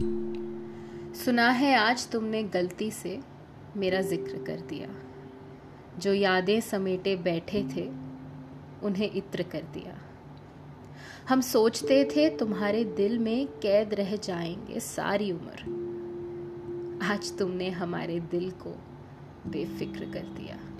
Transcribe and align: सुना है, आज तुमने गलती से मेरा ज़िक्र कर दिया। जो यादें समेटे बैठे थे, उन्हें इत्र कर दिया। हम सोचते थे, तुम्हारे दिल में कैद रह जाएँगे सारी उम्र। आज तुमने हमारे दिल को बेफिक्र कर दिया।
सुना 0.00 1.50
है, 1.50 1.74
आज 1.74 2.10
तुमने 2.10 2.42
गलती 2.42 2.90
से 2.90 3.20
मेरा 3.76 4.00
ज़िक्र 4.00 4.44
कर 4.44 4.60
दिया। 4.60 4.88
जो 5.98 6.12
यादें 6.12 6.60
समेटे 6.60 7.16
बैठे 7.16 7.68
थे, 7.76 7.90
उन्हें 8.82 9.10
इत्र 9.14 9.42
कर 9.42 9.62
दिया। 9.62 9.98
हम 11.28 11.40
सोचते 11.40 12.04
थे, 12.04 12.36
तुम्हारे 12.36 12.84
दिल 12.84 13.18
में 13.18 13.46
कैद 13.46 13.94
रह 13.94 14.16
जाएँगे 14.16 14.80
सारी 14.80 15.32
उम्र। 15.32 15.82
आज 17.02 17.38
तुमने 17.38 17.70
हमारे 17.70 18.20
दिल 18.20 18.50
को 18.50 18.70
बेफिक्र 19.46 20.00
कर 20.00 20.20
दिया। 20.20 20.71